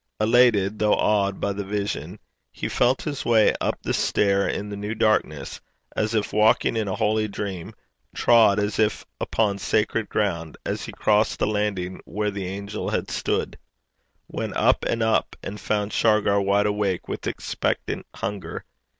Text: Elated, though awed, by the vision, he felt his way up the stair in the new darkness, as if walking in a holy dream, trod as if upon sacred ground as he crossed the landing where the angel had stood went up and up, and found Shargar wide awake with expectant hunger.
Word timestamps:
Elated, 0.19 0.79
though 0.79 0.95
awed, 0.95 1.39
by 1.39 1.53
the 1.53 1.63
vision, 1.63 2.17
he 2.51 2.67
felt 2.67 3.03
his 3.03 3.23
way 3.23 3.53
up 3.61 3.77
the 3.83 3.93
stair 3.93 4.47
in 4.47 4.69
the 4.69 4.75
new 4.75 4.95
darkness, 4.95 5.61
as 5.95 6.15
if 6.15 6.33
walking 6.33 6.75
in 6.75 6.87
a 6.87 6.95
holy 6.95 7.27
dream, 7.27 7.75
trod 8.15 8.57
as 8.59 8.79
if 8.79 9.05
upon 9.19 9.59
sacred 9.59 10.09
ground 10.09 10.57
as 10.65 10.85
he 10.85 10.91
crossed 10.91 11.37
the 11.37 11.45
landing 11.45 12.01
where 12.05 12.31
the 12.31 12.47
angel 12.47 12.89
had 12.89 13.11
stood 13.11 13.59
went 14.27 14.57
up 14.57 14.83
and 14.85 15.03
up, 15.03 15.35
and 15.43 15.59
found 15.61 15.93
Shargar 15.93 16.41
wide 16.41 16.65
awake 16.65 17.07
with 17.07 17.27
expectant 17.27 18.07
hunger. 18.15 18.65